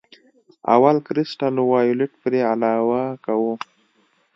اول 0.75 0.95
کرسټل 1.07 1.55
وایولېټ 1.71 2.11
پرې 2.23 2.39
علاوه 2.53 3.01
کوو. 3.25 3.53